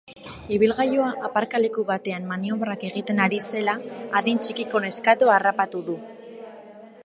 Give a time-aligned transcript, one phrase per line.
[0.55, 3.77] Ibilgailua aparkaleku batean maniobrak egiten ari zela
[4.21, 6.01] adin txikiko neskatoa harrapatu du.